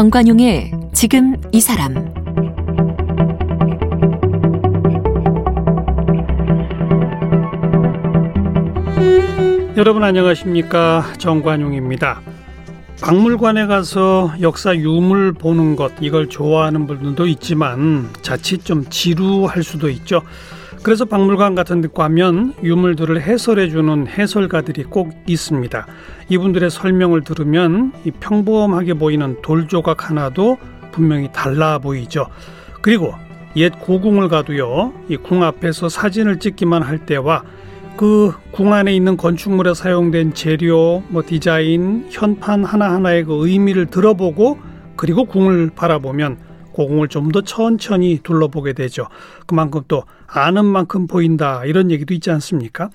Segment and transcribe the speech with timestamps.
[0.00, 1.94] 정관용의 지금 이 사람
[9.76, 12.22] 여러분 안녕하십니까 정관용입니다.
[13.02, 20.22] 박물관에 가서 역사 유물 보는 것 이걸 좋아하는 분들도 있지만 자칫 좀 지루할 수도 있죠.
[20.82, 25.86] 그래서 박물관 같은 데 가면 유물들을 해설해 주는 해설가들이 꼭 있습니다.
[26.30, 30.56] 이분들의 설명을 들으면 이 평범하게 보이는 돌 조각 하나도
[30.90, 32.26] 분명히 달라 보이죠.
[32.80, 33.12] 그리고
[33.56, 34.92] 옛 고궁을 가도요.
[35.10, 37.42] 이 궁 앞에서 사진을 찍기만 할 때와
[37.96, 44.58] 그 궁 안에 있는 건축물에 사용된 재료, 뭐 디자인, 현판 하나하나의 그 의미를 들어보고
[44.96, 46.38] 그리고 궁을 바라보면
[46.72, 49.06] 고궁을 좀 더 천천히 둘러보게 되죠.
[49.46, 52.90] 그만큼 또 아는 만큼 보인다 이런 얘기도 있지 않습니까?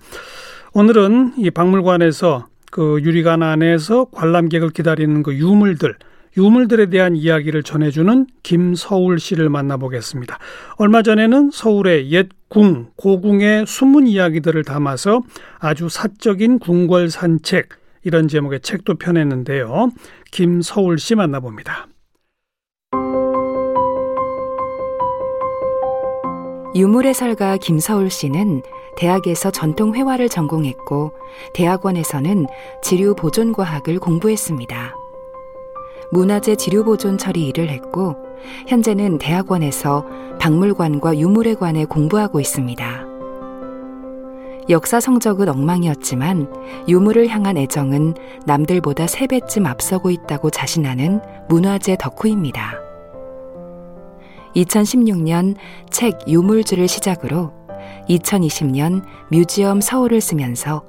[0.74, 5.96] 오늘은 이 박물관에서 그 유리관 안에서 관람객을 기다리는 그 유물들
[6.38, 10.38] 유물들에 대한 이야기를 전해주는 김서울 씨를 만나보겠습니다.
[10.76, 15.22] 얼마 전에는 서울의 옛 궁, 고궁의 숨은 이야기들을 담아서
[15.60, 17.70] 아주 사적인 궁궐 산책
[18.04, 19.92] 이런 제목의 책도 펴냈는데요.
[20.32, 21.88] 김서울 씨 만나봅니다.
[26.76, 28.62] 유물해설가 김서울 씨는
[28.98, 31.14] 대학에서 전통 회화를 전공했고
[31.54, 32.48] 대학원에서는
[32.82, 34.94] 지류 보존과학을 공부했습니다.
[36.12, 38.16] 문화재 지류 보존 처리 일을 했고
[38.68, 40.06] 현재는 대학원에서
[40.40, 43.06] 박물관과 유물에 관해 공부하고 있습니다.
[44.68, 46.52] 역사 성적은 엉망이었지만
[46.90, 52.85] 유물을 향한 애정은 남들보다 3배쯤 앞서고 있다고 자신하는 문화재 덕후입니다.
[54.56, 55.56] 2016년
[55.90, 57.52] 책 유물주를 시작으로
[58.10, 60.84] 2020년 뮤지엄 서울을 쓰면서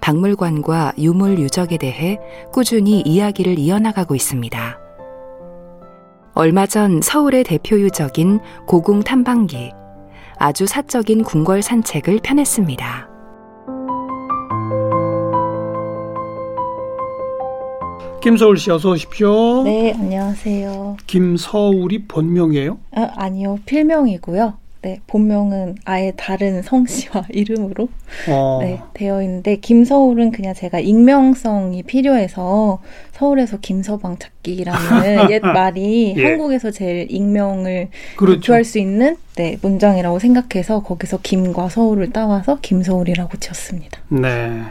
[0.00, 2.18] 박물관과 유물 유적에 대해
[2.52, 4.78] 꾸준히 이야기를 이어나가고 있습니다.
[6.34, 9.72] 얼마 전 서울의 대표 유적인 고궁 탐방기,
[10.38, 13.15] 아주 사적인 궁궐 산책을 펴냈습니다.
[18.26, 19.62] 김서울 씨 어서 오십시오.
[19.62, 20.96] 네, 안녕하세요.
[21.06, 22.76] 김서울이 본명이에요?
[22.90, 24.54] 아, 아니요, 필명이고요.
[24.82, 27.88] 네, 본명은 아예 다른 성씨와 이름으로
[28.28, 28.58] 어.
[28.62, 32.82] 네, 되어 있는데 김서울은 그냥 제가 익명성이 필요해서
[33.12, 36.24] 서울에서 김서방 찾기라는 옛 말이 예.
[36.24, 38.40] 한국에서 제일 익명을 그렇죠.
[38.40, 44.00] 대표할 수 있는 네, 문장이라고 생각해서 거기서 김과 서울을 따와서 김서울이라고 지었습니다.
[44.08, 44.62] 네.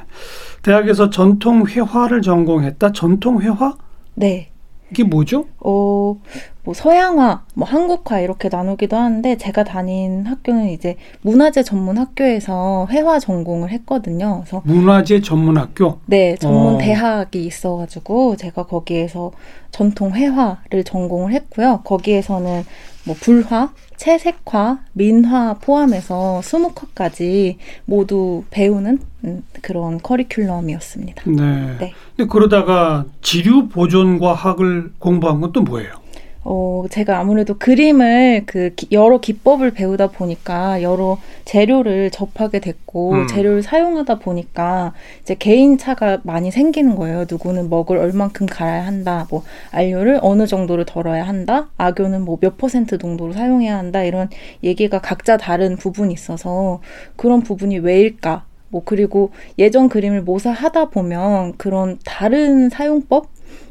[0.65, 2.91] 대학에서 전통 회화를 전공했다.
[2.91, 3.77] 전통 회화?
[4.15, 4.49] 네.
[4.89, 5.45] 이게 뭐죠?
[5.59, 6.17] 어,
[6.63, 13.19] 뭐 서양화, 뭐 한국화 이렇게 나누기도 하는데 제가 다닌 학교는 이제 문화재 전문 학교에서 회화
[13.19, 14.41] 전공을 했거든요.
[14.43, 15.99] 그래서 문화재 전문 학교?
[16.07, 16.77] 네, 전문 어.
[16.79, 19.33] 대학이 있어가지고 제가 거기에서
[19.69, 21.81] 전통 회화를 전공을 했고요.
[21.83, 22.63] 거기에서는
[23.05, 31.29] 뭐 불화, 채색화, 민화 포함해서 수묵화까지 모두 배우는 음, 그런 커리큘럼이었습니다.
[31.29, 31.77] 네.
[31.79, 31.93] 네.
[32.15, 36.04] 근데 그러다가 지류 보존과학을 공부한 건 또 뭐예요?
[36.47, 43.27] 어, 제가 아무래도 그림을 그 기, 여러 기법을 배우다 보니까 여러 재료를 접하게 됐고 음.
[43.27, 47.25] 재료를 사용하다 보니까 이제 개인차가 많이 생기는 거예요.
[47.29, 49.25] 누구는 먹을 얼만큼 갈아야 한다.
[49.31, 51.69] 뭐 안료를 어느 정도를 덜어야 한다.
[51.77, 54.03] 악교는 뭐 몇 퍼센트 정도로 사용해야 한다.
[54.03, 54.29] 이런
[54.63, 56.79] 얘기가 각자 다른 부분이 있어서
[57.15, 58.45] 그런 부분이 왜일까?
[58.69, 63.27] 뭐 그리고 예전 그림을 모사하다 보면 그런 다른 사용법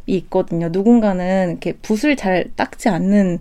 [0.06, 0.68] 있거든요.
[0.70, 3.40] 누군가는 이렇게 붓을 잘 닦지 않는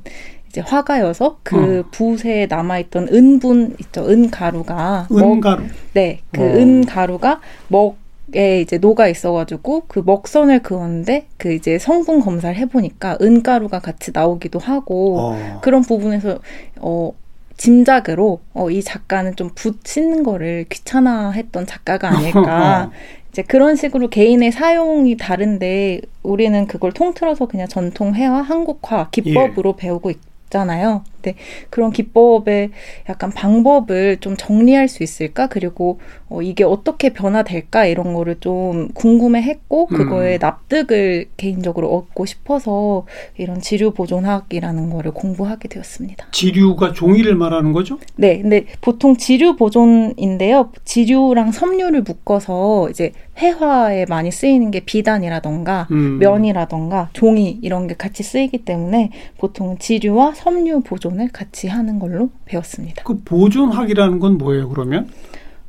[0.50, 1.90] 이제 화가여서 그 어.
[1.92, 4.08] 붓에 남아있던 은분 있죠.
[4.08, 5.08] 은가루가.
[5.12, 5.64] 은가루?
[5.94, 6.20] 네.
[6.32, 6.46] 그 어.
[6.46, 8.04] 은가루가 먹
[8.36, 14.60] 에 이제 녹아 있어가지고 그 먹선을 그었는데 그 이제 성분 검사를 해보니까 은가루가 같이 나오기도
[14.60, 15.60] 하고 어.
[15.62, 16.40] 그런 부분에서
[16.78, 17.12] 어,
[17.58, 22.92] 짐작으로 어, 이 작가는 좀 붓 씻는 거를 귀찮아했던 작가가 아닐까
[23.34, 29.82] 이제 그런 식으로 개인의 사용이 다른데 우리는 그걸 통틀어서 그냥 전통 회화, 한국화 기법으로 예.
[29.82, 31.04] 배우고 있잖아요.
[31.24, 31.36] 네,
[31.70, 32.72] 그런 기법의
[33.08, 35.48] 약간 방법을 좀 정리할 수 있을까?
[35.48, 36.00] 그리고
[36.30, 37.86] 어, 이게 어떻게 변화될까?
[37.86, 40.40] 이런 거를 좀 궁금해했고 그거에 음.
[40.42, 43.06] 납득을 개인적으로 얻고 싶어서
[43.38, 46.28] 이런 지류 보존학이라는 거를 공부하게 되었습니다.
[46.32, 48.00] 지류가 종이를 말하는 거죠?
[48.18, 50.72] 네, 근데 보통 지류 보존인데요.
[50.84, 56.20] 지류랑 섬유를 묶어서 이제 회화에 많이 쓰이는 게 비단이라던가 음.
[56.20, 62.30] 면이라던가 종이 이런 게 같이 쓰이기 때문에 보통은 지류와 섬유 보존 보존을 같이 하는 걸로
[62.46, 63.04] 배웠습니다.
[63.04, 65.08] 그 보존학이라는 건 뭐예요, 그러면?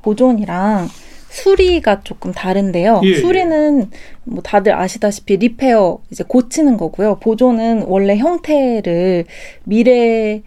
[0.02, 0.88] 보존이랑
[1.29, 3.00] 수리가 조금 다른데요.
[3.05, 3.14] 예, 예.
[3.17, 3.91] 수리는
[4.25, 7.19] 뭐 다들 아시다시피 리페어 이제 고치는 거고요.
[7.20, 9.25] 보존은 원래 형태를
[9.64, 10.43] 미래에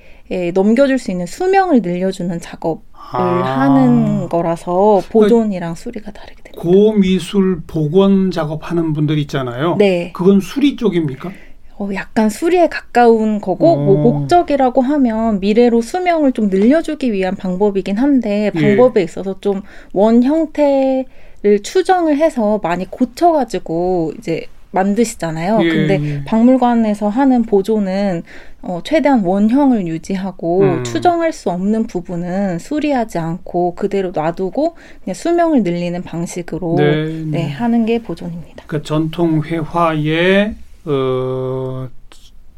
[0.54, 3.62] 넘겨줄 수 있는 수명을 늘려주는 작업을 아.
[3.62, 6.62] 하는 거라서 보존이랑 그 수리가 다르게 됩니다.
[6.62, 9.76] 고미술 복원 작업하는 분들 있잖아요.
[9.78, 10.12] 네.
[10.14, 11.32] 그건 수리 쪽입니까?
[11.80, 18.52] 어, 약간 수리에 가까운 거고 뭐 목적이라고 하면 미래로 수명을 좀 늘려주기 위한 방법이긴 한데
[18.56, 18.60] 예.
[18.60, 19.04] 방법에 예.
[19.04, 19.62] 있어서 좀
[19.94, 25.60] 원 형태를 추정을 해서 많이 고쳐가지고 이제 만드시잖아요.
[25.64, 25.70] 예.
[25.70, 26.24] 근데 예.
[26.26, 28.24] 박물관에서 하는 보존은
[28.62, 30.84] 어, 최대한 원형을 유지하고 음.
[30.84, 37.24] 추정할 수 없는 부분은 수리하지 않고 그대로 놔두고 그냥 수명을 늘리는 방식으로 네, 네.
[37.26, 38.66] 네 하는 게 보존입니다.
[38.68, 40.56] 그 전통 회화의
[40.88, 41.90] 어,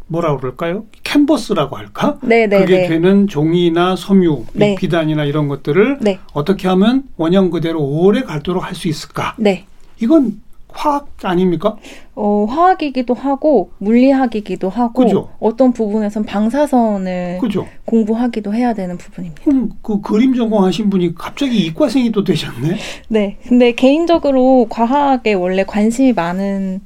[0.08, 0.86] 뭐라 그럴까요?
[1.04, 2.18] 캔버스라고 할까?
[2.24, 2.88] 네, 네, 그게 네.
[2.88, 4.76] 되는 종이나 섬유, 네.
[4.76, 6.20] 비단이나 이런 것들을 네.
[6.34, 9.36] 어떻게 하면 원형 그대로 오래 갈도록 할 수 있을까?
[9.38, 9.66] 네.
[10.02, 10.42] 이건
[10.72, 11.76] 화학 아닙니까?
[12.16, 15.30] 어, 화학이기도 하고 물리학이기도 하고 그죠?
[15.40, 17.68] 어떤 부분에선 방사선을 그죠?
[17.86, 19.42] 공부하기도 해야 되는 부분입니다.
[19.44, 22.78] 그럼 그 그림 전공하신 분이 갑자기 이과생이 또 되셨네?
[23.10, 23.38] 네.
[23.48, 26.82] 근데 개인적으로 과학에 원래 관심이 많은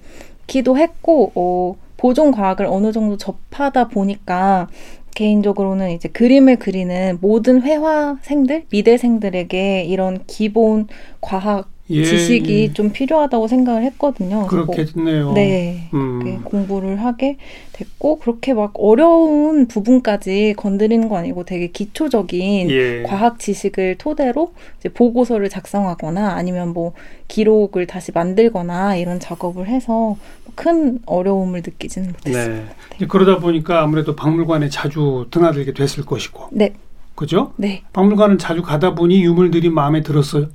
[0.47, 4.67] 기도 했고 어, 보존 과학을 어느 정도 접하다 보니까
[5.15, 10.87] 개인적으로는 이제 그림을 그리는 모든 회화생들, 미대생들에게 이런 기본
[11.21, 12.73] 과학 예, 지식이 예.
[12.73, 14.37] 좀 필요하다고 생각을 했거든요.
[14.37, 15.25] 뭐 그렇겠네요.
[15.25, 16.41] 뭐, 네, 음.
[16.43, 17.37] 공부를 하게
[17.73, 23.03] 됐고 그렇게 막 어려운 부분까지 건드리는 거 아니고 되게 기초적인 예.
[23.03, 24.53] 과학 지식을 토대로
[24.93, 26.93] 보고서를 작성하거나 아니면 뭐
[27.27, 30.15] 기록을 다시 만들거나 이런 작업을 해서
[30.55, 32.63] 큰 어려움을 느끼지는 못했습니다.
[32.63, 32.75] 네.
[32.99, 33.07] 네.
[33.07, 36.47] 그러다 보니까 아무래도 박물관에 자주 드나들게 됐을 것이고.
[36.51, 36.73] 네.
[37.15, 37.53] 그죠?
[37.57, 37.83] 네.
[37.91, 40.47] 박물관을 자주 가다 보니 유물들이 마음에 들었어요.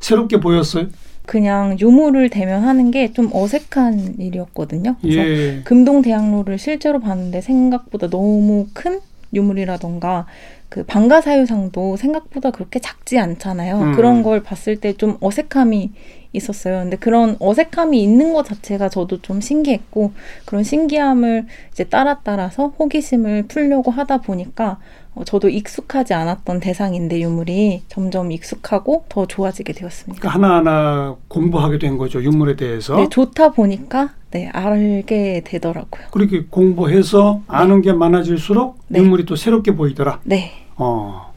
[0.00, 0.86] 새롭게 보였어요.
[1.26, 4.96] 그냥 유물을 대면하는 게 좀 어색한 일이었거든요.
[5.00, 5.60] 그래서 예.
[5.64, 9.00] 금동 대학로를 실제로 봤는데 생각보다 너무 큰
[9.32, 10.26] 유물이라던가
[10.68, 13.78] 그 방가사유상도 생각보다 그렇게 작지 않잖아요.
[13.80, 13.92] 음.
[13.92, 15.90] 그런 걸 봤을 때 좀 어색함이
[16.32, 16.78] 있었어요.
[16.82, 20.12] 근데 그런 어색함이 있는 것 자체가 저도 좀 신기했고
[20.44, 24.78] 그런 신기함을 이제 따라 따라서 호기심을 풀려고 하다 보니까 어,
[25.24, 30.20] 저도 익숙하지 않았던 대상인데 유물이 점점 익숙하고 더 좋아지게 되었습니다.
[30.20, 32.96] 그러니까 하나하나 공부하게 된 거죠 유물에 대해서.
[32.96, 36.04] 네, 좋다 보니까 네 알게 되더라고요.
[36.12, 37.56] 그렇게 공부해서 네.
[37.56, 39.00] 아는 게 많아질수록 네.
[39.00, 40.20] 유물이 또 새롭게 보이더라.
[40.24, 40.52] 네.
[40.76, 41.32] 어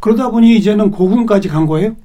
[0.00, 1.96] 그러다 보니 이제는 고궁까지 간 거예요?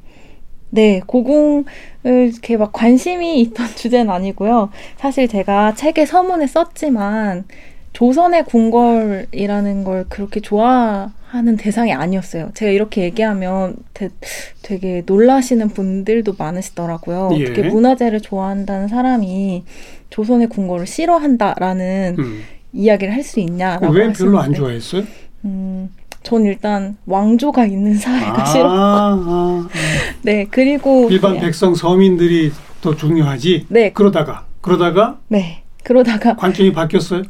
[0.72, 1.66] 네, 고궁을
[2.04, 4.70] 이렇게 막 관심이 있던 주제는 아니고요.
[4.98, 7.46] 사실 제가 책에 서문에 썼지만
[7.94, 12.52] 조선의 궁궐이라는 걸 그렇게 좋아하는 대상이 아니었어요.
[12.54, 14.10] 제가 이렇게 얘기하면 되,
[14.80, 17.32] 게 놀라시는 분들도 많으시더라고요.
[17.34, 17.44] 예.
[17.44, 19.64] 어떻게 문화재를 좋아한다는 사람이
[20.10, 22.42] 조선의 궁궐을 싫어한다라는 음.
[22.74, 25.04] 이야기를 할 수 있냐라고 왜 별로 안 좋아했어요?
[25.44, 25.90] 음,
[26.24, 28.70] 전 일단 왕조가 있는 사회가 아, 싫었고.
[28.70, 29.68] 아, 아.
[30.24, 32.52] 네, 그리고 일반 그냥, 백성 서민들이
[32.82, 33.66] 더 중요하지.
[33.70, 33.92] 네.
[33.92, 35.64] 그러다가 그러다가 네.
[35.84, 37.24] 그러다가 관점이 바뀌었어요.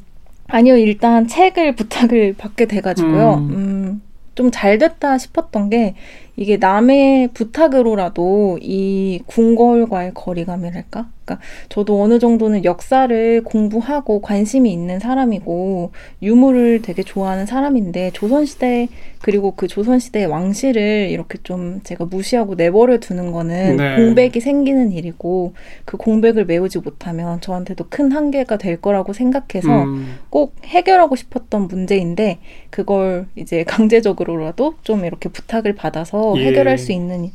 [0.51, 3.33] 아니요, 일단 책을 부탁을 받게 돼가지고요.
[3.35, 4.01] 음, 음
[4.33, 5.93] 좀 잘 됐다 싶었던 게
[6.41, 11.05] 이게 남의 부탁으로라도 이 궁궐과의 거리감이랄까?
[11.23, 18.89] 그러니까 저도 어느 정도는 역사를 공부하고 관심이 있는 사람이고 유물을 되게 좋아하는 사람인데 조선시대
[19.21, 23.95] 그리고 그 조선시대의 왕실을 이렇게 좀 제가 무시하고 내버려 두는 거는 네.
[23.95, 25.53] 공백이 생기는 일이고
[25.85, 30.17] 그 공백을 메우지 못하면 저한테도 큰 한계가 될 거라고 생각해서 음.
[30.31, 32.39] 꼭 해결하고 싶었던 문제인데
[32.71, 36.47] 그걸 이제 강제적으로라도 좀 이렇게 부탁을 받아서 예.
[36.47, 37.31] 해결할 수 있는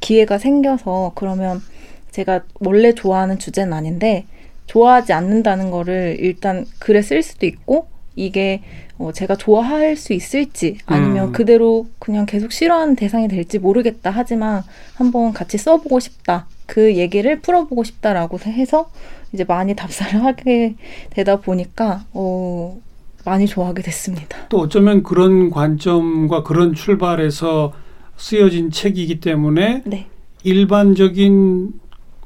[0.00, 1.60] 기회가 생겨서 그러면
[2.10, 4.24] 제가 원래 좋아하는 주제는 아닌데
[4.66, 8.62] 좋아하지 않는다는 거를 일단 글에 쓸 수도 있고 이게
[8.98, 11.32] 어, 제가 좋아할 수 있을지 아니면 음.
[11.32, 14.62] 그대로 그냥 계속 싫어하는 대상이 될지 모르겠다 하지만
[14.94, 18.90] 한번 같이 써보고 싶다 그 얘기를 풀어보고 싶다라고 해서
[19.32, 20.74] 이제 많이 답사를 하게
[21.10, 22.78] 되다 보니까 어,
[23.24, 24.38] 많이 좋아하게 됐습니다.
[24.48, 27.72] 또 어쩌면 그런 관점과 그런 출발에서
[28.18, 30.06] 쓰여진 책이기 때문에 네.
[30.42, 31.72] 일반적인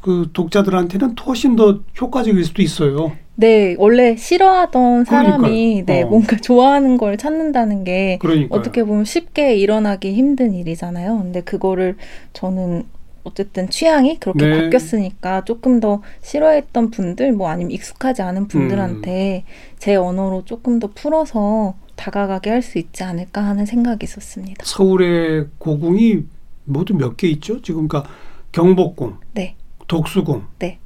[0.00, 3.12] 그 독자들한테는 훨씬 더 효과적일 수도 있어요.
[3.34, 6.06] 네, 원래 싫어하던 사람이 네, 어.
[6.08, 8.58] 뭔가 좋아하는 걸 찾는다는 게 그러니까요.
[8.58, 11.18] 어떻게 보면 쉽게 일어나기 힘든 일이잖아요.
[11.18, 11.96] 근데 그거를
[12.32, 12.84] 저는
[13.24, 14.62] 어쨌든 취향이 그렇게 네.
[14.62, 19.78] 바뀌었으니까 조금 더 싫어했던 분들 뭐 아니면 익숙하지 않은 분들한테 음.
[19.78, 21.74] 제 언어로 조금 더 풀어서
[22.06, 24.64] 다가가게 할 수 있지 않을까 하는 생각이 있었습니다.
[24.66, 26.24] 서울의 고궁이
[26.64, 27.62] 모두 몇 개 있죠?
[27.62, 28.10] 지금 그러니까
[28.50, 29.54] 경복궁, 네,
[29.86, 30.78] 독수궁, 네,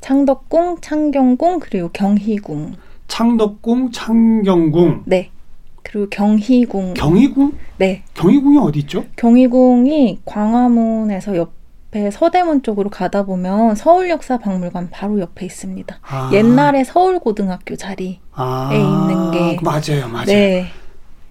[0.00, 2.74] 창덕궁, 창경궁 그리고 경희궁.
[3.08, 5.30] 창덕궁, 창경궁, 네.
[5.82, 6.94] 그리고 경희궁.
[6.94, 7.52] 경희궁?
[7.78, 8.02] 네.
[8.14, 9.04] 경희궁이 어디 있죠?
[9.16, 15.98] 경희궁이 광화문에서 옆에 서대문 쪽으로 가다 보면 서울역사박물관 바로 옆에 있습니다.
[16.02, 16.30] 아.
[16.32, 20.26] 옛날에 서울고등학교 자리에 아, 있는 게 맞아요, 맞아요.
[20.26, 20.66] 네.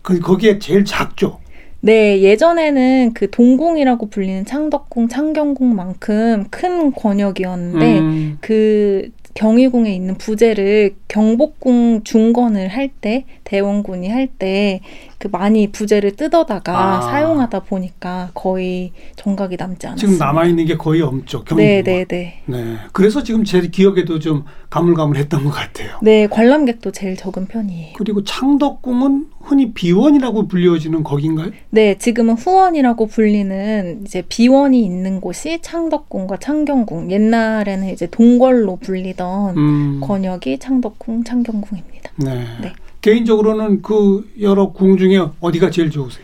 [0.02, 1.40] 그 거기에 제일 작죠.
[1.84, 12.04] 네, 예전에는 그 동궁이라고 불리는 창덕궁, 창경궁만큼 큰 권역이었는데 음, 그 경희궁에 있는 부재를 경복궁
[12.04, 14.82] 중건을 할 때 대원군이 할 때
[15.22, 17.02] 그 많이 부재를 뜯어다가 아.
[17.02, 20.00] 사용하다 보니까 거의 정각이 남지 않았어요.
[20.00, 21.44] 지금 남아 있는 게 거의 없죠.
[21.44, 21.58] 경희궁.
[21.58, 22.42] 네, 네, 네.
[22.48, 22.78] 네.
[22.92, 26.00] 그래서 지금 제 기억에도 좀 가물가물했던 것 같아요.
[26.02, 27.94] 네, 관람객도 제일 적은 편이에요.
[27.98, 31.52] 그리고 창덕궁은 흔히 비원이라고 불려지는 거긴가요?
[31.70, 37.12] 네, 지금은 후원이라고 불리는 이제 비원이 있는 곳이 창덕궁과 창경궁.
[37.12, 42.12] 옛날에는 이제 동궐로 불리던 음, 권역이 창덕궁, 창경궁입니다.
[42.16, 42.44] 네.
[42.62, 42.74] 네.
[43.02, 46.24] 개인적으로는 그 여러 궁 중에 어디가 제일 좋으세요?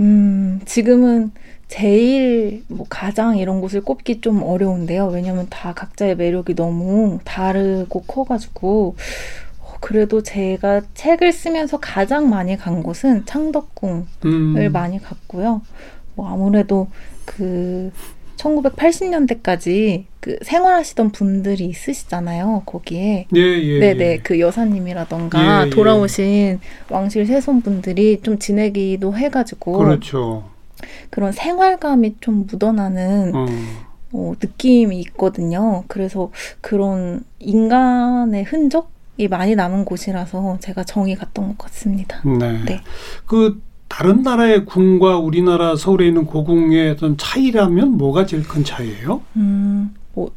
[0.00, 1.30] 음, 지금은
[1.68, 5.06] 제일 뭐 가장 이런 곳을 꼽기 좀 어려운데요.
[5.08, 8.96] 왜냐면 다 각자의 매력이 너무 다르고 커가지고
[9.60, 15.62] 어, 그래도 제가 책을 쓰면서 가장 많이 간 곳은 창덕궁을 음, 많이 갔고요.
[16.14, 16.88] 뭐 아무래도
[17.24, 17.90] 그
[18.42, 22.62] 1980년대까지 그 생활하시던 분들이 있으시잖아요.
[22.66, 23.26] 거기에.
[23.34, 23.78] 예, 예.
[23.78, 24.18] 네네 예.
[24.18, 25.70] 그 여사님이라던가 예, 예.
[25.70, 30.44] 돌아오신 왕실 세손분들이 좀 지내기도 해가지고 그렇죠.
[31.10, 33.46] 그런 생활감이 좀 묻어나는 어.
[34.12, 35.84] 어, 느낌이 있거든요.
[35.88, 36.30] 그래서
[36.60, 42.20] 그런 인간의 흔적 이 많이 남은 곳이라서 제가 정이 갔던 것 같습니다.
[42.24, 42.64] 네.
[42.64, 42.80] 네.
[43.26, 43.60] 그
[43.92, 49.20] 다른 나라의 궁과 우리나라 서울에 있는 고궁의 어떤 차이라면 뭐가 제일 큰 차이예요?
[49.36, 50.30] 음, 뭐,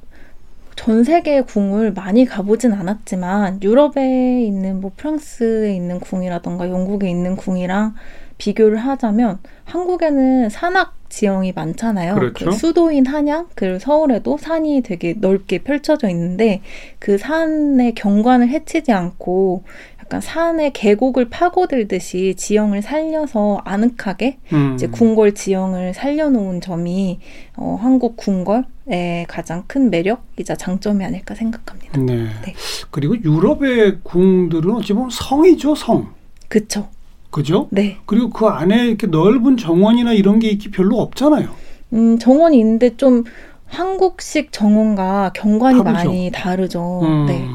[0.76, 7.96] 전 세계 궁을 많이 가보진 않았지만, 유럽에 있는 뭐 프랑스에 있는 궁이라던가 영국에 있는 궁이랑
[8.38, 12.16] 비교를 하자면, 한국에는 산악 지형이 많잖아요.
[12.16, 12.46] 그렇죠.
[12.48, 16.62] 그 수도인 한양, 그리고 서울에도 산이 되게 넓게 펼쳐져 있는데,
[17.00, 19.64] 그 산의 경관을 해치지 않고,
[20.06, 24.74] 약간 산의 계곡을 파고들듯이 지형을 살려서 아늑하게 음.
[24.76, 27.20] 이제 궁궐 지형을 살려놓은 점이
[27.58, 32.00] 어, 한국 궁궐의 가장 큰 매력이자 장점이 아닐까 생각합니다.
[32.00, 32.28] 네.
[32.46, 32.54] 네.
[32.92, 36.14] 그리고 유럽의 궁들은 어찌 보면 성이죠, 성.
[36.48, 36.88] 그쵸?
[37.32, 37.68] 그죠?
[37.72, 37.98] 네.
[38.06, 41.50] 그리고 그 안에 이렇게 넓은 정원이나 이런 게 있기 별로 없잖아요.
[41.94, 43.24] 음, 정원이 있는데 좀
[43.66, 46.08] 한국식 정원과 경관이 다르죠.
[46.08, 47.02] 많이 다르죠.
[47.02, 47.26] 음.
[47.26, 47.48] 네.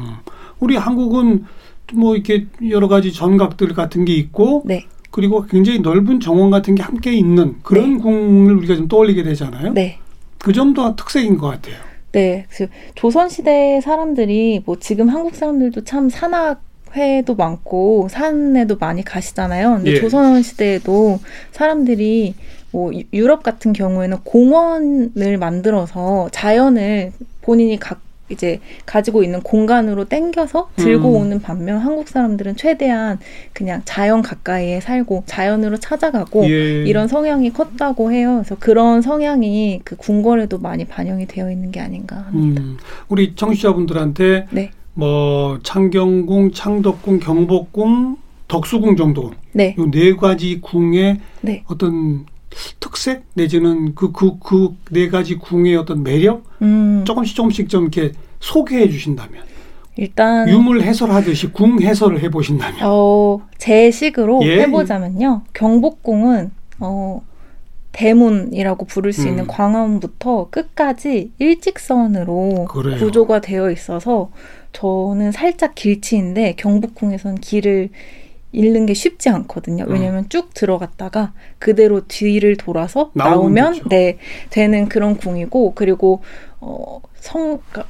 [0.59, 1.45] 우리 한국은
[1.93, 4.85] 뭐 이렇게 여러 가지 전각들 같은 게 있고 네.
[5.11, 9.73] 그리고 굉장히 넓은 정원 같은 게 함께 있는 그런 궁을 우리가 좀 떠올리게 되잖아요.
[9.73, 9.97] 네.
[10.37, 11.75] 그 점도 특색인 것 같아요.
[12.13, 12.45] 네.
[12.49, 16.61] 그래서 조선 시대 사람들이 뭐 지금 한국 사람들도 참 산악
[16.95, 19.75] 회도 많고 산에도 많이 가시잖아요.
[19.77, 19.99] 근데 예.
[20.01, 21.19] 조선 시대에도
[21.51, 22.33] 사람들이
[22.71, 30.69] 뭐 유- 유럽 같은 경우에는 공원을 만들어서 자연을 본인이 각 이제 가지고 있는 공간으로 땡겨서
[30.75, 31.15] 들고 음.
[31.15, 33.19] 오는 반면 한국 사람들은 최대한
[33.53, 36.83] 그냥 자연 가까이에 살고 자연으로 찾아가고 예.
[36.85, 38.41] 이런 성향이 컸다고 해요.
[38.43, 42.61] 그래서 그런 성향이 그 궁궐에도 많이 반영이 되어 있는 게 아닌가 합니다.
[42.61, 42.77] 음,
[43.09, 44.71] 우리 청취자분들한테 네.
[44.93, 49.75] 뭐 창경궁, 창덕궁, 경복궁, 덕수궁 정도 네.
[49.77, 51.63] 이네 가지 궁의 네.
[51.67, 52.25] 어떤
[52.79, 58.89] 특색 내지는 그그 그 네 가지 궁의 어떤 매력 음, 조금씩 조금씩 좀 이렇게 소개해
[58.89, 59.43] 주신다면
[59.97, 65.43] 일단 유물 해설하듯이 궁 해설을 해 보신다면 어, 제 식으로 예, 해보자면요.
[65.53, 67.21] 경복궁은 어,
[67.91, 69.27] 대문이라고 부를 수 음.
[69.29, 72.97] 있는 광화문부터 끝까지 일직선으로 그래요.
[72.99, 74.31] 구조가 되어 있어서
[74.73, 77.89] 저는 살짝 길치인데 경복궁에선 길을
[78.51, 79.85] 잃는 게 쉽지 않거든요.
[79.85, 79.93] 음.
[79.93, 83.89] 왜냐하면 쭉 들어갔다가 그대로 뒤를 돌아서 나오면.
[83.89, 84.17] 네
[84.49, 86.21] 되는 그런 궁이고 그리고
[86.59, 87.85] 어, 성 그러니까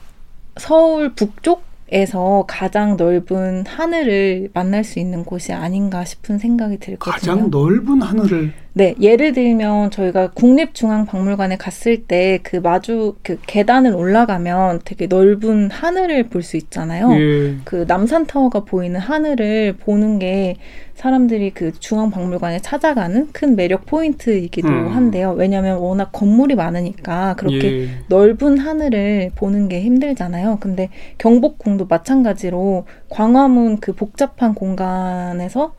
[0.58, 7.12] 서울 북쪽에서 가장 넓은 하늘을 만날 수 있는 곳이 아닌가 싶은 생각이 들거든요.
[7.12, 14.82] 가장 넓은 하늘을 네, 예를 들면 저희가 국립중앙박물관에 갔을 때 그 마주 그 계단을 올라가면
[14.86, 17.12] 되게 넓은 하늘을 볼 수 있잖아요.
[17.20, 17.58] 예.
[17.66, 20.56] 그 남산 타워가 보이는 하늘을 보는 게
[20.96, 24.88] 사람들이 그 중앙박물관에 찾아가는 큰 매력 포인트이기도 음.
[24.96, 25.32] 한데요.
[25.38, 27.88] 왜냐하면 워낙 건물이 많으니까 그렇게 예.
[28.08, 30.60] 넓은 하늘을 보는 게 힘들잖아요.
[30.62, 35.74] 근데 경복궁도 마찬가지로 광화문 그 복잡한 공간에서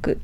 [0.00, 0.20] 그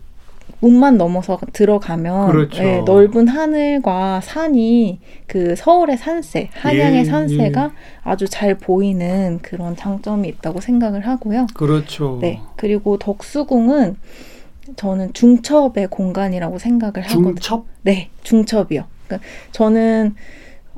[0.60, 2.62] 문만 넘어서 들어가면 그렇죠.
[2.62, 7.70] 네, 넓은 하늘과 산이 그 서울의 산세, 한양의 예, 산세가 예.
[8.04, 11.48] 아주 잘 보이는 그런 장점이 있다고 생각을 하고요.
[11.54, 12.18] 그렇죠.
[12.20, 12.40] 네.
[12.56, 13.96] 그리고 덕수궁은
[14.76, 17.34] 저는 중첩의 공간이라고 생각을 하거든요.
[17.34, 17.64] 중첩?
[17.82, 18.84] 네, 중첩이요.
[19.06, 20.14] 그러니까 저는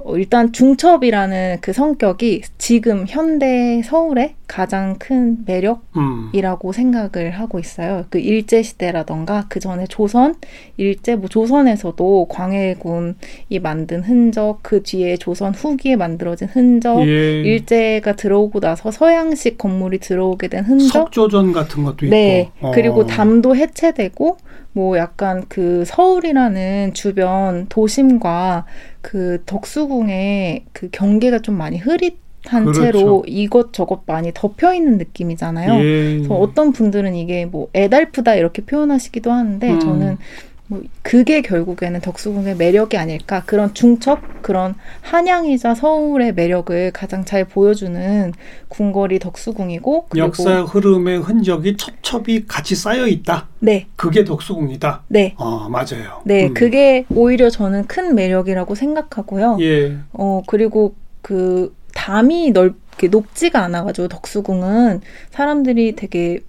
[0.04, 6.72] 어, 일단 중첩이라는 그 성격이 지금 현대 서울의 가장 큰 매력이라고 음.
[6.72, 8.04] 생각을 하고 있어요.
[8.10, 10.34] 그 일제 시대라던가 그 전에 조선
[10.76, 17.40] 일제 뭐 조선에서도 광해군이 만든 흔적, 그 뒤에 조선 후기에 만들어진 흔적, 예.
[17.40, 22.52] 일제가 들어오고 나서 서양식 건물이 들어오게 된 흔적, 석조전 같은 것도 네.
[22.54, 22.68] 있고.
[22.68, 22.72] 어.
[22.74, 24.36] 그리고 담도 해체되고
[24.74, 28.66] 뭐 약간 그 서울이라는 주변 도심과
[29.00, 32.82] 그 덕수궁의 그 경계가 좀 많이 흐릿 한 그렇죠.
[32.82, 35.74] 채로 이것저것 많이 덮여 있는 느낌이잖아요.
[35.82, 36.16] 예.
[36.16, 39.80] 그래서 어떤 분들은 이게 뭐 애달프다 이렇게 표현하시기도 하는데 음.
[39.80, 40.18] 저는
[40.66, 48.32] 뭐 그게 결국에는 덕수궁의 매력이 아닐까 그런 중첩 그런 한양이자 서울의 매력을 가장 잘 보여주는
[48.68, 53.48] 궁궐이 덕수궁이고 역사 흐름의 흔적이 첩첩이 같이 쌓여 있다.
[53.58, 55.02] 네 그게 덕수궁이다.
[55.08, 55.34] 네.
[55.36, 56.22] 어, 맞아요.
[56.24, 56.54] 네, 음.
[56.54, 59.58] 그게 오히려 저는 큰 매력이라고 생각하고요.
[59.60, 59.98] 예.
[60.12, 66.40] 어, 그리고 그 담이 넓게 높지가 않아가지고 덕수궁은 사람들이 되게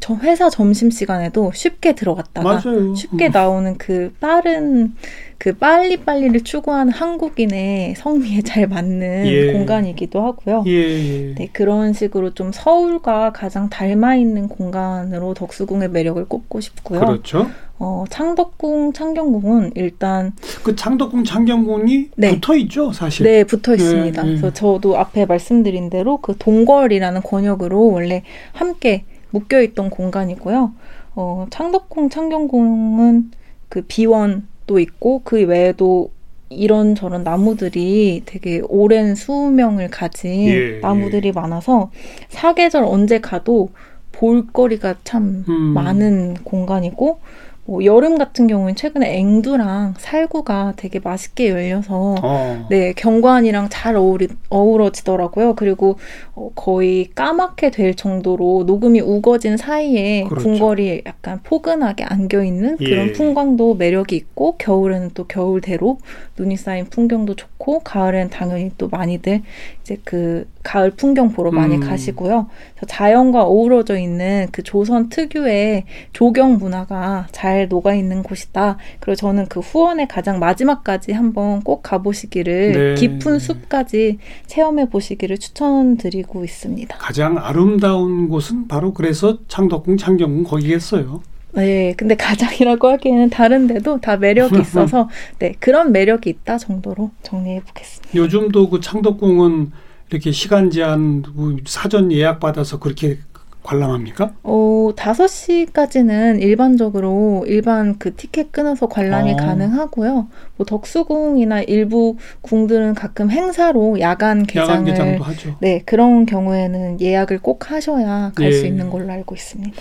[0.00, 2.94] 저 회사 점심 시간에도 쉽게 들어갔다가 맞아요.
[2.94, 3.32] 쉽게 음.
[3.32, 4.94] 나오는 그 빠른
[5.38, 9.52] 그 빨리 빨리를 추구하는 한국인의 성미에 잘 맞는 예.
[9.52, 10.64] 공간이기도 하고요.
[10.66, 11.34] 예, 예.
[11.34, 17.00] 네, 그런 식으로 좀 서울과 가장 닮아 있는 공간으로 덕수궁의 매력을 꼽고 싶고요.
[17.00, 17.48] 그렇죠.
[17.78, 20.32] 어, 창덕궁, 창경궁은 일단
[20.62, 22.30] 그 창덕궁 창경궁이 네.
[22.30, 23.24] 붙어 있죠, 사실.
[23.24, 24.22] 네 붙어 있습니다.
[24.22, 24.30] 예, 예.
[24.30, 28.22] 그래서 저도 앞에 말씀드린 대로 그 동궐이라는 권역으로 원래
[28.52, 30.72] 함께 묶여 있던 공간이고요.
[31.16, 33.32] 어, 창덕궁, 창경궁은
[33.68, 36.10] 그 비원도 있고 그 외에도
[36.50, 41.90] 이런저런 나무들이 되게 오랜 수명을 가진 예, 나무들이 많아서
[42.28, 43.70] 사계절 언제 가도
[44.12, 45.52] 볼거리가 참 음.
[45.74, 47.18] 많은 공간이고
[47.66, 52.66] 뭐 여름 같은 경우는 최근에 앵두랑 살구가 되게 맛있게 열려서 어.
[52.68, 55.54] 네 경관이랑 잘 어우리, 어우러지더라고요.
[55.54, 55.96] 그리고
[56.34, 60.50] 어, 거의 까맣게 될 정도로 녹음이 우거진 사이에 그렇죠.
[60.50, 63.12] 궁궐이 약간 포근하게 안겨 있는 그런 예.
[63.12, 65.98] 풍광도 매력이 있고 겨울에는 또 겨울대로
[66.38, 69.40] 눈이 쌓인 풍경도 좋고 가을에는 당연히 또 많이들
[69.80, 71.80] 이제 그 가을 풍경 보러 많이 음.
[71.80, 72.48] 가시고요.
[72.88, 78.78] 자연과 어우러져 있는 그 조선 특유의 조경 문화가 잘 녹아 있는 곳이다.
[78.98, 82.94] 그리고 저는 그 후원의 가장 마지막까지 한번 꼭 가보시기를 네.
[82.94, 86.96] 깊은 숲까지 체험해 보시기를 추천드리고 있습니다.
[86.98, 91.22] 가장 아름다운 곳은 바로 그래서 창덕궁, 창경궁 거기겠어요.
[91.52, 98.14] 네, 근데 가장이라고 하기에는 다른데도 다 매력이 있어서 네 그런 매력이 있다 정도로 정리해 보겠습니다.
[98.16, 99.70] 요즘도 그 창덕궁은
[100.14, 103.18] 이렇게 시간 제한 그 사전 예약 받아서 그렇게
[103.64, 104.34] 관람합니까?
[104.42, 109.36] 어, 5시까지는 일반적으로 일반 그 티켓 끊어서 관람이 어.
[109.36, 110.28] 가능하고요.
[110.56, 115.56] 뭐 덕수궁이나 일부 궁들은 가끔 행사로 야간 개장을 야간 하죠.
[115.60, 118.68] 네, 그런 경우에는 예약을 꼭 하셔야 갈수 예.
[118.68, 119.72] 있는 걸로 알고 있습니다.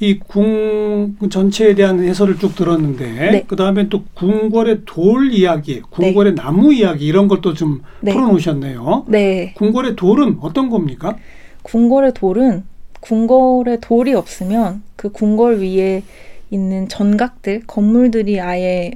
[0.00, 3.44] 이 궁 전체에 대한 해설을 쭉 들었는데 네.
[3.46, 8.12] 그 다음에 또 궁궐의 돌 이야기, 궁궐의 나무 이야기 이런 걸또좀 네.
[8.12, 9.04] 풀어 놓으셨네요.
[9.08, 9.52] 네.
[9.56, 11.16] 궁궐의 돌은 어떤 겁니까?
[11.62, 12.64] 궁궐의 돌은
[13.02, 16.02] 궁궐에 돌이 없으면 그 궁궐 위에
[16.50, 18.92] 있는 전각들, 건물들이 아예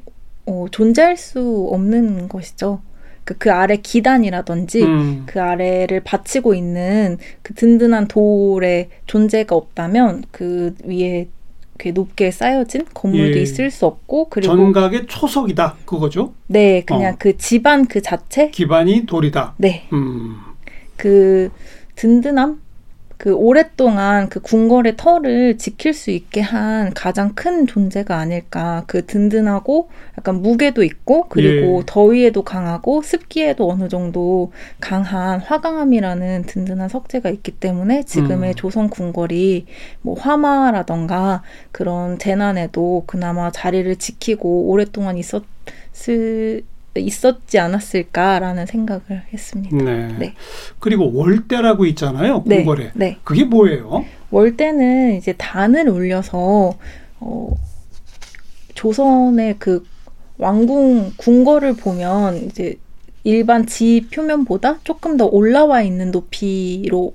[0.47, 2.81] 어, 존재할 수 없는 것이죠.
[3.25, 10.75] 그, 그 아래 기단이라든지 음, 그 아래를 받치고 있는 그 든든한 돌의 존재가 없다면 그
[10.85, 11.29] 위에
[11.75, 13.43] 이렇게 높게 쌓여진 건물도 예.
[13.43, 16.33] 있을 수 없고 그리고 전각의 초석이다 그거죠.
[16.47, 17.17] 네 그냥 어.
[17.19, 19.55] 그 집안 그 자체 기반이 돌이다.
[19.59, 20.37] 네 음,
[20.97, 21.51] 그
[21.97, 22.63] 든든함
[23.19, 29.89] 그 오랫동안 그 궁궐의 터를 지킬 수 있게 한 가장 큰 존재가 아닐까 그 든든하고
[30.19, 31.83] 약간 무게도 있고 그리고 예.
[31.87, 38.55] 더위에도 강하고 습기에도 어느 정도 강한 화강암이라는 든든한 석재가 있기 때문에 지금의 음.
[38.55, 39.65] 조선 궁궐이
[40.03, 46.65] 뭐 화마라던가 그런 재난에도 그나마 자리를 지키고 오랫동안 있었을
[47.01, 49.77] 있었지 않았을까라는 생각을 했습니다.
[49.77, 50.15] 네.
[50.19, 50.35] 네.
[50.79, 52.43] 그리고 월대라고 있잖아요.
[52.47, 52.91] 네, 궁궐에.
[52.95, 53.19] 네.
[53.25, 54.05] 그게 뭐예요?
[54.31, 56.75] 월대는 이제 단을 올려서
[57.21, 57.49] 어,
[58.75, 59.85] 조선의 그
[60.39, 62.77] 왕궁 궁궐을 보면 이제
[63.25, 67.15] 일반 지 표면보다 조금 더 올라와 있는 높이로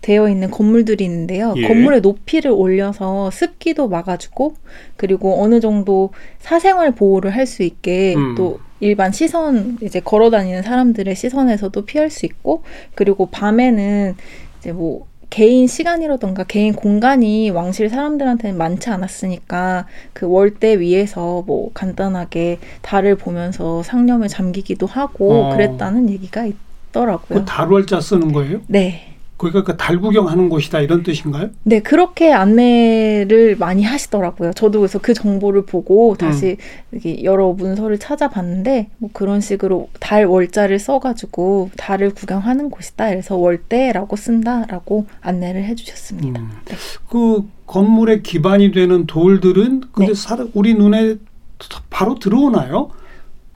[0.00, 1.52] 되어 있는 건물들이 있는데요.
[1.56, 1.68] 예.
[1.68, 4.54] 건물의 높이를 올려서 습기도 막아주고
[4.96, 8.34] 그리고 어느 정도 사생활 보호를 할 수 있게 음.
[8.36, 12.62] 또 일반 시선 이제 걸어 다니는 사람들의 시선에서도 피할 수 있고
[12.94, 14.16] 그리고 밤에는
[14.58, 22.58] 이제 뭐 개인 시간이라던가 개인 공간이 왕실 사람들한테는 많지 않았으니까 그 월대 위에서 뭐 간단하게
[22.82, 25.50] 달을 보면서 상념에 잠기기도 하고 어.
[25.50, 27.38] 그랬다는 얘기가 있더라고요.
[27.38, 28.60] 그 달월자 쓰는 거예요?
[28.66, 29.06] 네.
[29.40, 31.48] 그러니까 그 달 구경 하는 곳이다 이런 뜻인가요?
[31.62, 34.52] 네, 그렇게 안내를 많이 하시더라고요.
[34.52, 36.58] 저도 그래서 그 정보를 보고 다시
[36.92, 43.08] 이렇게 여러 문서를 찾아봤는데 뭐 그런 식으로 달 월자를 써가지고 달을 구경하는 곳이다.
[43.08, 46.40] 그래서 월대라고 쓴다라고 안내를 해주셨습니다.
[46.40, 46.50] 음.
[47.08, 50.14] 그 건물의 기반이 되는 돌들은 근데 네.
[50.14, 51.16] 사 우리 눈에
[51.88, 52.90] 바로 들어오나요?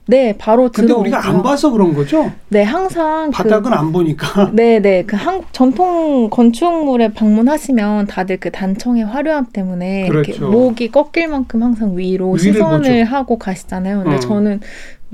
[0.07, 1.01] 네, 바로 근데 들어오고요.
[1.01, 2.31] 우리가 안 봐서 그런 거죠?
[2.49, 4.51] 네, 항상 바닥은 안 보니까.
[4.51, 10.51] 그, 네, 네, 그 한국 전통 건축물에 방문하시면 다들 그 단청의 화려함 때문에 이렇게 그렇죠.
[10.51, 13.15] 목이 꺾일 만큼 항상 위로 시선을 보죠.
[13.15, 14.03] 하고 가시잖아요.
[14.03, 14.21] 근데 음.
[14.21, 14.59] 저는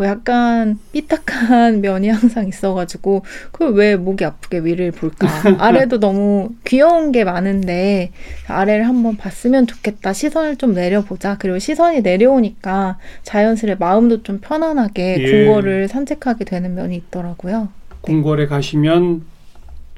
[0.02, 5.28] 뭐 약간 삐딱한 면이 항상 있어가지고 그왜 목이 아프게 위를 볼까?
[5.60, 8.12] 아래도 너무 귀여운 게 많은데
[8.48, 10.12] 아래를 한번 봤으면 좋겠다.
[10.12, 11.38] 시선을 좀 내려보자.
[11.38, 15.46] 그리고 시선이 내려오니까 자연스레 마음도 좀 편안하게 예.
[15.46, 17.70] 궁궐을 산책하게 되는 면이 있더라고요.
[18.02, 19.22] 궁궐에 가시면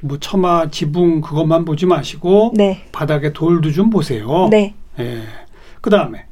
[0.03, 4.49] 뭐 처마 지붕 그것만 보지 마시고 네, 바닥에 돌도 좀 보세요.
[4.51, 4.73] 네.
[4.99, 5.21] 예.
[5.79, 6.25] 그 다음에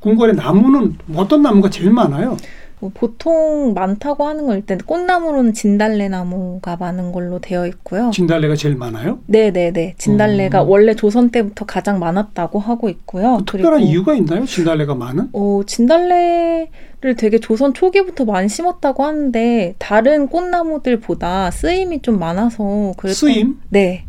[0.00, 2.36] 궁궐의 나무는 어떤 나무가 제일 많아요?
[2.84, 8.10] 뭐 보통 많다고 하는 건 일단 꽃나무로는 진달래 나무가 많은 걸로 되어 있고요.
[8.12, 9.20] 진달래가 제일 많아요?
[9.26, 9.94] 네 네 네.
[9.96, 10.68] 진달래가 음.
[10.68, 13.38] 원래 조선 때부터 가장 많았다고 하고 있고요.
[13.38, 14.44] 그 특별한 이유가 있나요?
[14.44, 15.30] 진달래가 많은?
[15.32, 23.56] 어, 진달래를 되게 조선 초기부터 많이 심었다고 하는데 다른 꽃나무들보다 쓰임이 좀 많아서 그랬던 쓰임?
[23.70, 24.04] 네.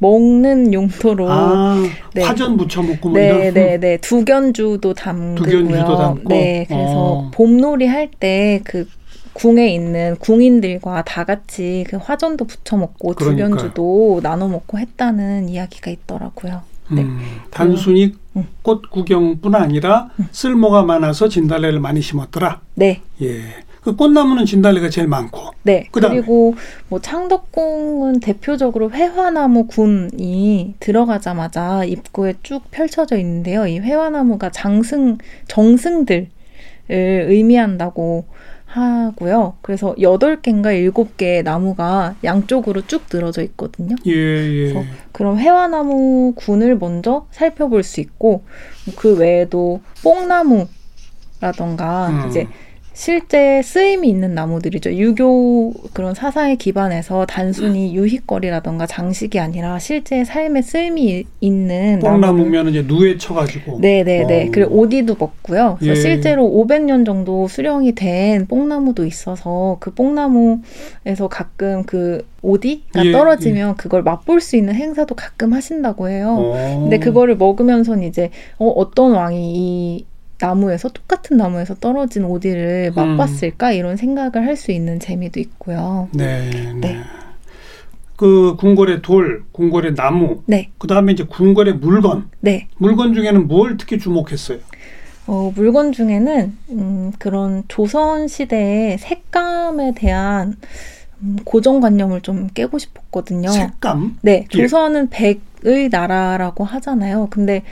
[0.00, 1.76] 먹는 용도로 아,
[2.14, 2.22] 네.
[2.22, 3.54] 화전 부쳐 먹고 뭐 네, 이런.
[3.54, 3.96] 네, 네.
[3.98, 5.50] 두견주도 담그고요.
[5.50, 6.28] 두견주도 담고?
[6.28, 7.30] 네, 그래서 어.
[7.32, 8.86] 봄놀이 할 때 그
[9.32, 13.50] 궁에 있는 궁인들과 다 같이 그 화전도 부쳐 먹고 그러니까요.
[13.50, 16.62] 두견주도 나눠 먹고 했다는 이야기가 있더라고요.
[16.90, 17.02] 네.
[17.02, 18.46] 음, 단순히 음.
[18.62, 22.60] 꽃 구경뿐 아니라 쓸모가 많아서 진달래를 많이 심었더라.
[22.74, 23.42] 네, 예.
[23.90, 25.50] 그 꽃나무는 진달래가 제일 많고.
[25.62, 25.86] 네.
[25.90, 26.16] 그다음에?
[26.16, 26.54] 그리고
[26.88, 33.66] 뭐 창덕궁은 대표적으로 회화나무 군이 들어가자마자 입구에 쭉 펼쳐져 있는데요.
[33.66, 36.28] 이 회화나무가 장승 정승들을
[36.88, 38.26] 의미한다고
[38.66, 39.54] 하고요.
[39.62, 43.96] 그래서 여덟 개인가 일곱 개의 나무가 양쪽으로 쭉 늘어져 있거든요.
[44.06, 44.72] 예, 예.
[44.72, 48.44] 그래서 그럼 회화나무 군을 먼저 살펴볼 수 있고
[48.94, 50.68] 그 외에도 뽕나무라던가
[52.10, 52.20] 음.
[52.20, 52.46] 아, 이제
[52.92, 54.92] 실제 쓰임이 있는 나무들이죠.
[54.94, 62.00] 유교 그런 사상에 기반해서 단순히 유희거리라던가 장식이 아니라 실제 삶에 쓰임이 있는.
[62.00, 63.78] 뽕나무면 이제 누에 쳐가지고.
[63.80, 64.48] 네네네.
[64.48, 64.50] 어.
[64.52, 65.76] 그리고 오디도 먹고요.
[65.78, 66.02] 그래서 예.
[66.02, 74.02] 실제로 500년 정도 수령이 된 뽕나무도 있어서 그 뽕나무에서 가끔 그 오디가 예, 떨어지면 그걸
[74.02, 76.36] 맛볼 수 있는 행사도 가끔 하신다고 해요.
[76.38, 76.80] 어.
[76.80, 80.06] 근데 그거를 먹으면서는 이제 어, 어떤 왕이 이
[80.40, 83.16] 나무에서 똑같은 나무에서 떨어진 오디를 음.
[83.16, 86.08] 맛봤을까 이런 생각을 할 수 있는 재미도 있고요.
[86.12, 86.72] 네, 네.
[86.74, 86.96] 네.
[88.16, 92.28] 그 궁궐의 돌, 궁궐의 나무, 네, 그 다음에 이제 궁궐의 물건.
[92.40, 92.68] 네.
[92.76, 94.58] 물건 중에는 뭘 특히 주목했어요?
[95.26, 100.56] 어, 물건 중에는 음, 그런 조선 시대의 색감에 대한
[101.22, 103.48] 음, 고정관념을 좀 깨고 싶었거든요.
[103.50, 104.18] 색감.
[104.22, 104.58] 네, 예.
[104.58, 107.28] 조선은 백의 나라라고 하잖아요.
[107.30, 107.62] 근데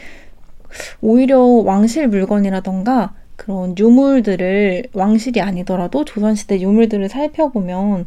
[1.00, 8.06] 오히려 왕실 물건이라던가 그런 유물들을 왕실이 아니더라도 조선시대 유물들을 살펴보면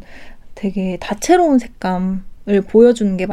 [0.54, 3.26] 되게 다채로운 색감을 보여주는 게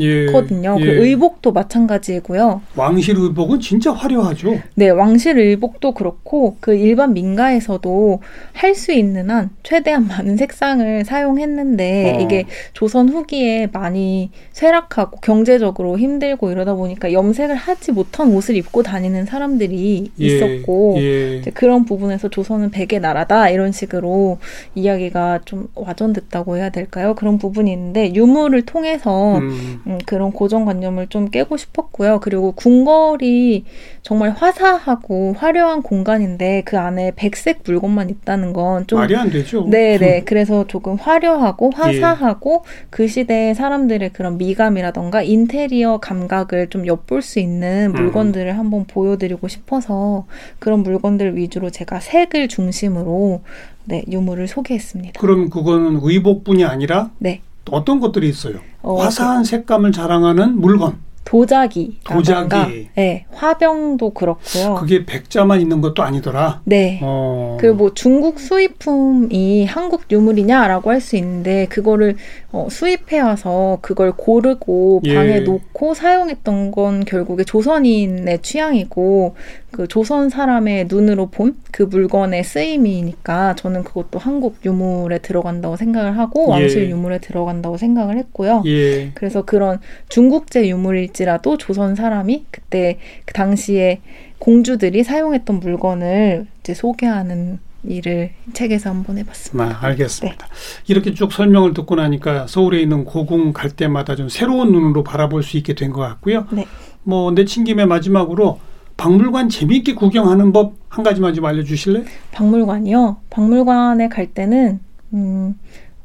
[0.00, 0.24] 예.
[0.26, 0.76] 많거든요.
[0.80, 0.84] 예.
[0.84, 2.62] 그 의복도 마찬가지고요.
[2.76, 4.58] 왕실 의복은 진짜 화려하죠.
[4.74, 8.20] 네, 왕실 의복도 그렇고 그 일반 민가에서도
[8.52, 12.20] 할 수 있는 한 최대한 많은 색상을 사용했는데 어.
[12.20, 19.26] 이게 조선 후기에 많이 쇠락하고 경제적으로 힘들고 이러다 보니까 염색을 하지 못한 옷을 입고 다니는
[19.26, 21.36] 사람들이 예, 있었고 예.
[21.38, 24.38] 이제 그런 부분에서 조선은 백의 나라다 이런 식으로
[24.74, 27.14] 이야기가 좀 와전됐다고 해야 될까요?
[27.14, 29.80] 그런 부분이 있는데 유물을 통해서 음.
[29.86, 32.20] 음, 그런 고정관념을 좀 깨고 싶었고요.
[32.20, 33.64] 그리고 궁궐이
[34.02, 39.64] 정말 화사하고 화려한 공간인데 그 안에 백색 물건만 있다는 건 좀 말이 안 되죠.
[39.68, 40.20] 네네.
[40.20, 40.24] 음.
[40.26, 47.90] 그래서 조금 화려하고 화사하고 그 시대의 사람들의 그런 미감이라던가 인테리어 감각을 좀 엿볼 수 있는
[47.90, 47.92] 음.
[47.92, 50.26] 물건들을 한번 보여드리고 싶어서
[50.58, 53.42] 그런 물건들 위주로 제가 색을 중심으로
[53.86, 55.20] 네, 유물을 소개했습니다.
[55.20, 57.42] 그럼 그거는 의복뿐이 아니라 네.
[57.70, 58.56] 어떤 것들이 있어요?
[58.82, 61.02] 어, 화사한 색감을 자랑하는 물건.
[61.24, 62.00] 도자기.
[62.04, 62.90] 도자기.
[62.94, 64.74] 네, 화병도 그렇고요.
[64.74, 66.60] 그게 백자만 있는 것도 아니더라.
[66.64, 67.00] 네.
[67.02, 67.56] 어.
[67.60, 72.16] 그뭐 중국 수입품이 한국 유물이냐라고 할 수 있는데 그거를
[72.52, 75.14] 어, 수입해 와서 그걸 고르고 예.
[75.14, 75.40] 방에 예.
[75.40, 79.34] 놓고 사용했던 건 결국에 조선인의 취향이고
[79.74, 86.46] 그 조선 사람의 눈으로 본 그 물건의 쓰임이니까 저는 그것도 한국 유물에 들어간다고 생각을 하고
[86.50, 86.52] 예.
[86.52, 88.62] 왕실 유물에 들어간다고 생각을 했고요.
[88.66, 89.10] 예.
[89.14, 94.02] 그래서 그런 중국제 유물일지라도 조선 사람이 그때 그 당시에
[94.38, 99.78] 공주들이 사용했던 물건을 이제 소개하는 일을 책에서 한번 해봤습니다.
[99.80, 100.46] 아, 알겠습니다.
[100.46, 100.52] 네.
[100.86, 105.56] 이렇게 쭉 설명을 듣고 나니까 서울에 있는 고궁 갈 때마다 좀 새로운 눈으로 바라볼 수
[105.56, 106.46] 있게 된 것 같고요.
[106.52, 106.66] 네.
[107.02, 108.60] 뭐 내친 김에 마지막으로
[108.96, 112.04] 박물관 재미있게 구경하는 법 한 가지만 좀 알려주실래요?
[112.30, 113.16] 박물관이요.
[113.28, 114.78] 박물관에 갈 때는
[115.12, 115.58] 음,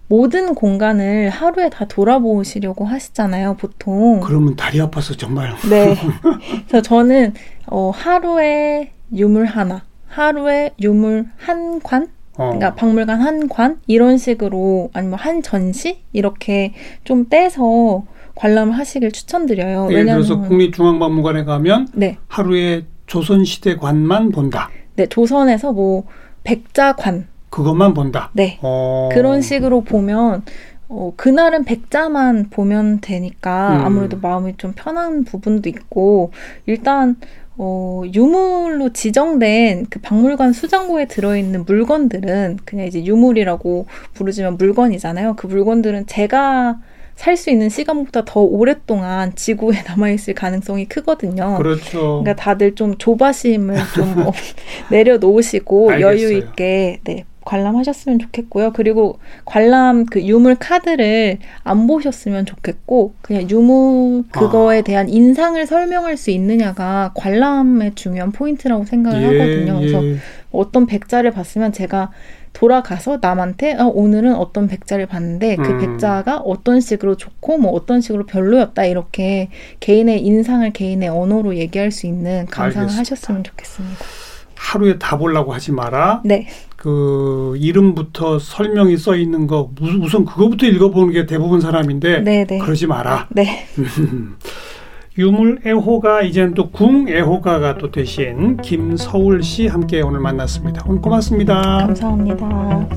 [0.08, 4.19] 모든 공간을 하루에 다 돌아보시려고 하시잖아요, 보통.
[4.21, 5.54] 그러면 다리 아파서 정말.
[5.69, 5.95] 네.
[6.67, 7.36] 그래서 저는
[7.67, 12.45] 어, 하루에 유물 하나, 하루에 유물 한 관, 어.
[12.45, 16.73] 그러니까 박물관 한 관 이런 식으로 아니면 한 전시 이렇게
[17.04, 18.06] 좀 떼서
[18.39, 19.88] 관람을 하시길 추천드려요.
[19.88, 22.17] 예를 왜냐하면, 들어서 국립중앙박물관에 가면 네.
[22.30, 24.69] 하루에 조선시대 관만 본다.
[24.95, 26.06] 네, 조선에서 뭐
[26.43, 28.30] 백자관 그것만 본다.
[28.34, 29.10] 네, 어.
[29.12, 30.43] 그런 식으로 보면
[30.88, 33.86] 어, 그날은 백자만 보면 되니까 음.
[33.86, 36.32] 아무래도 마음이 좀 편한 부분도 있고
[36.65, 37.17] 일단
[37.58, 45.36] 어, 유물로 지정된 그 박물관 수장고에 들어있는 물건들은 그냥 이제 유물이라고 부르지만 물건이잖아요.
[45.36, 46.78] 그 물건들은 제가
[47.19, 51.58] 살 수 있는 시간보다 더 오랫동안 지구에 남아있을 가능성이 크거든요.
[51.58, 52.21] 그렇죠.
[52.23, 54.32] 그러니까 다들 좀 조바심을 좀 어,
[54.89, 58.71] 내려놓으시고 여유 있게 네, 관람하셨으면 좋겠고요.
[58.71, 64.82] 그리고 관람 그 유물 카드를 안 보셨으면 좋겠고 그냥 유물 그거에 아.
[64.82, 69.77] 대한 인상을 설명할 수 있느냐가 관람의 중요한 포인트라고 생각을 예, 하거든요.
[69.79, 70.15] 그래서 예.
[70.51, 72.12] 어떤 백자를 봤으면 제가
[72.53, 75.77] 돌아가서 남한테 어, 오늘은 어떤 백자를 봤는데 그 음.
[75.79, 82.07] 백자가 어떤 식으로 좋고 뭐 어떤 식으로 별로였다 이렇게 개인의 인상을 개인의 언어로 얘기할 수
[82.07, 82.99] 있는 감상을 알겠습니다.
[82.99, 84.05] 하셨으면 좋겠습니다.
[84.55, 86.21] 하루에 다 보려고 하지 마라.
[86.25, 86.47] 네.
[86.75, 92.45] 그 이름부터 설명이 써 있는 거 우선 그거부터 읽어보는 게 대부분 사람인데 네네.
[92.45, 92.57] 네.
[92.57, 93.27] 그러지 마라.
[93.31, 93.65] 네.
[95.19, 100.86] 유물 애호가 이제는 또 궁 애호가가 또 되신 김서울 씨 함께 오늘 만났습니다.
[100.88, 101.62] 오늘 고맙습니다.
[101.62, 102.88] 감사합니다.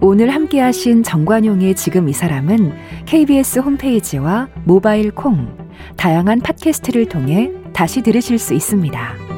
[0.00, 2.72] 오늘 함께 하신 정관용의 지금 이 사람은
[3.06, 5.56] KBS 홈페이지와 모바일 콩,
[5.96, 9.29] 다양한 팟캐스트를 통해 다시 들으실 수 있습니다.